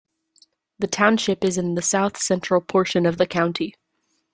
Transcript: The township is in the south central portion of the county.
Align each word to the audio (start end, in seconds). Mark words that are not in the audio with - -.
The 0.79 0.87
township 0.87 1.43
is 1.43 1.59
in 1.59 1.75
the 1.75 1.81
south 1.83 2.17
central 2.17 2.59
portion 2.59 3.05
of 3.05 3.19
the 3.19 3.27
county. 3.27 3.75